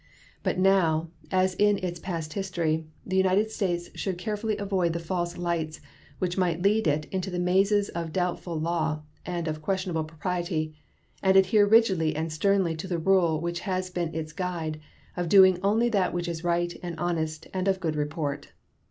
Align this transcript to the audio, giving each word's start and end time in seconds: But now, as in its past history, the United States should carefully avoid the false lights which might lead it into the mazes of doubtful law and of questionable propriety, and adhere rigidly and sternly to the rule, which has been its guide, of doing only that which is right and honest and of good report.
But 0.41 0.57
now, 0.57 1.11
as 1.29 1.53
in 1.53 1.77
its 1.77 1.99
past 1.99 2.33
history, 2.33 2.87
the 3.05 3.15
United 3.17 3.51
States 3.51 3.91
should 3.93 4.17
carefully 4.17 4.57
avoid 4.57 4.93
the 4.93 4.99
false 4.99 5.37
lights 5.37 5.79
which 6.17 6.39
might 6.39 6.63
lead 6.63 6.87
it 6.87 7.05
into 7.11 7.29
the 7.29 7.37
mazes 7.37 7.89
of 7.89 8.11
doubtful 8.11 8.59
law 8.59 9.03
and 9.27 9.47
of 9.47 9.61
questionable 9.61 10.03
propriety, 10.03 10.73
and 11.21 11.37
adhere 11.37 11.67
rigidly 11.67 12.15
and 12.15 12.33
sternly 12.33 12.75
to 12.77 12.87
the 12.87 12.97
rule, 12.97 13.39
which 13.39 13.59
has 13.59 13.91
been 13.91 14.15
its 14.15 14.33
guide, 14.33 14.79
of 15.15 15.29
doing 15.29 15.59
only 15.61 15.87
that 15.87 16.15
which 16.15 16.27
is 16.27 16.43
right 16.43 16.75
and 16.81 16.99
honest 16.99 17.45
and 17.53 17.67
of 17.67 17.79
good 17.79 17.95
report. 17.95 18.53